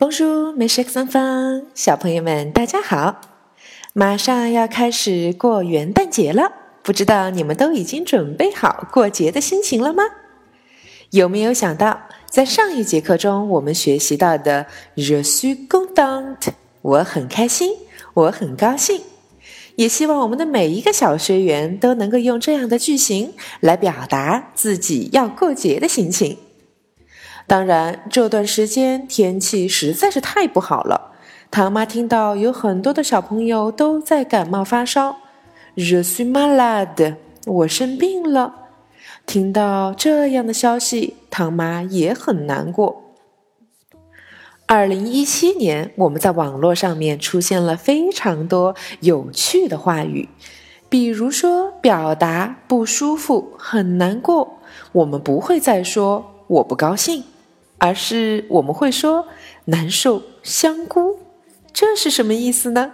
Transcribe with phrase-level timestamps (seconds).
[0.00, 3.20] Bonjour, mes chers enfants，小朋友们，大家好！
[3.92, 6.52] 马上要开始过元旦节了，
[6.84, 10.04] 不知道你们都已经准备好过节的心情了吗？
[11.10, 16.36] 有没有想到，在上一节课中我们学习到的 “je suis content”，
[16.80, 17.72] 我很开心，
[18.14, 19.00] 我很高兴。
[19.74, 26.38] 也希望我们的每一个小学员都能够用这样的句型来表达自己要过节的心情。
[27.48, 31.12] 当然，这段时间天气实在是太不好了。
[31.50, 35.16] 唐妈听到有很多的小朋友都在感冒发烧
[35.74, 37.16] ，je suis malade，
[37.46, 38.54] 我生病了。
[39.24, 43.14] 听到这样的消息，唐妈也很难过。
[44.66, 50.28] 二零一七年，我们在网络上面出现了非常多有趣的话语，
[50.90, 54.58] 比如说表达不舒服、很难过，
[54.92, 57.24] 我们不会再说我不高兴。
[57.78, 59.26] 而是我们会说
[59.66, 61.18] 难受、香菇，
[61.72, 62.92] 这是什么意思呢？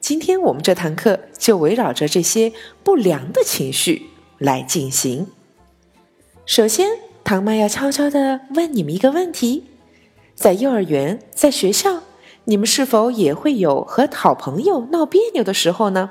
[0.00, 2.52] 今天我们这堂课就围绕着这些
[2.84, 5.26] 不良的情绪来进行。
[6.44, 6.90] 首先，
[7.24, 9.64] 唐妈要悄悄的问你们一个问题：
[10.34, 12.02] 在幼儿园、在学校，
[12.44, 16.10] 你们是否也会有和好朋友闹别扭的时候呢？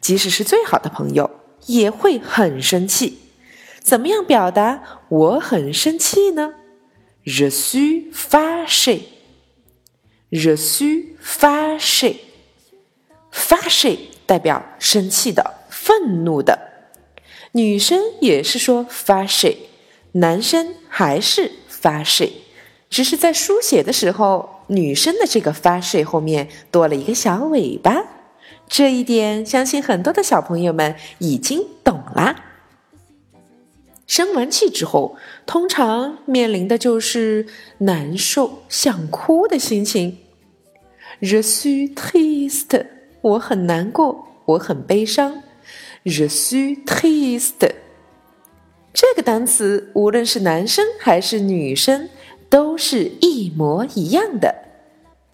[0.00, 1.30] 即使是最好的朋友，
[1.66, 3.18] 也会很生气。
[3.80, 6.54] 怎么样表达我很生气呢
[7.24, 9.00] ？Je suis fâché.
[10.30, 12.16] Je suis fâché.
[13.32, 16.58] Fâché 代表生气的、愤怒的。
[17.52, 19.56] 女生也是说 fâché，
[20.12, 22.30] 男生还是 fâché，
[22.90, 28.04] 只是在书写的时候，女生的这个 fâché 后面多了一个小尾巴。
[28.68, 32.47] 这一点，相信很多的小朋友们已经懂啦。
[34.08, 37.46] 生完气之后，通常面临的就是
[37.78, 40.18] 难受、想哭的心情。
[41.20, 42.86] Je suis triste，
[43.20, 45.42] 我很难过，我很悲伤。
[46.04, 47.72] Je suis triste，
[48.94, 52.08] 这个单词无论是男生还是女生，
[52.48, 54.54] 都是一模一样的。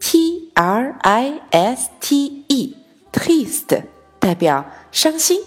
[0.00, 3.84] T R I S T E，triste
[4.18, 5.40] 代表伤心。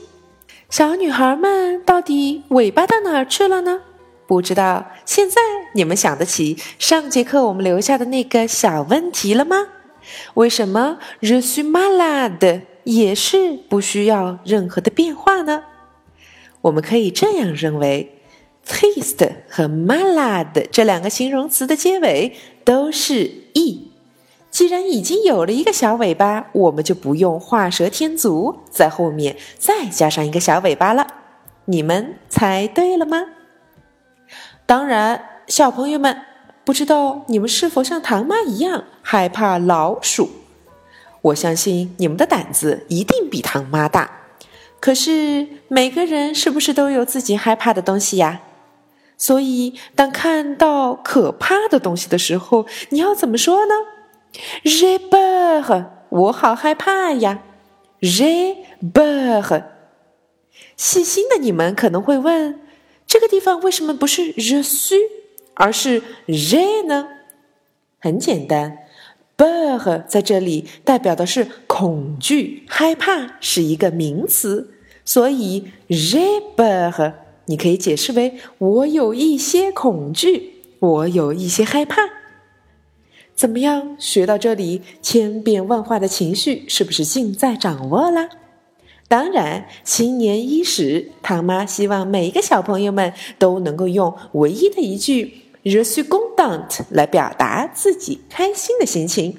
[0.70, 3.82] 小女孩们到底尾巴到哪儿去了呢？
[4.28, 4.86] 不知道。
[5.04, 5.42] 现在
[5.74, 9.68] 你们想得起上节课我们留下的那个小问题了吗？
[10.36, 15.64] 为什么 je sumalad 也是不需要任何的变化呢？
[16.62, 18.22] 我们可以这样认为
[18.64, 23.89] ：triste 和 malad 这两个形容词的结尾都是 e。
[24.60, 31.08] 既然已经有了一个小尾巴，我们就不用画蛇添足，在后面再加上一个小尾巴了。
[31.64, 33.24] 你们猜对了吗？
[34.66, 36.24] 当然，小朋友们，
[36.66, 40.30] 不知道你们是否像唐妈一样害怕老鼠？
[41.22, 44.12] 我相信你们的胆子一定比唐妈大。
[44.82, 48.42] 可是每个人是不是都有自己害怕的东西呀？
[49.18, 53.74] 所以，当看到可怕的东西的时候，你要怎么说呢
[54.64, 57.44] ？J'ai peur，我好害怕呀。
[58.02, 58.58] J'ai
[58.94, 59.64] peur。
[60.78, 62.62] 细心的你们可能会问，
[63.06, 64.96] 这个地方为什么不是 zhu，
[65.56, 67.08] 而是 j'ai 呢？
[68.00, 68.78] 很简单
[69.38, 74.74] ，peur 在这里代表的是恐惧、害怕，是一个名词，
[75.04, 77.14] 所以 j'ai peur
[77.46, 82.19] 你可以解释为我有一些恐惧，我有一些害怕。
[83.40, 83.96] 怎么样？
[83.98, 88.28] 学到这里，千变万化的情绪是不是尽在掌握啦？
[89.08, 99.38] 当然，新年伊始，唐妈希望每一个小朋友们都能够用唯一的一句 “je suis content” 来表达自己开心的心情。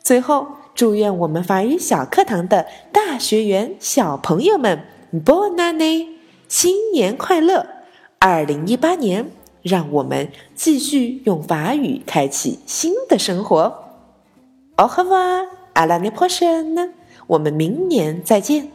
[0.00, 0.46] 最后，
[0.76, 6.06] 祝愿我们法语小课堂的大学员小朋友们，bon anné，
[6.46, 7.66] 新年快乐！
[8.20, 9.28] 二零一八年。
[9.62, 13.84] 让我们继续用法语开启新的生活。
[14.76, 16.92] Au revoir, à l'année prochaine，
[17.26, 18.70] 我们明年再见。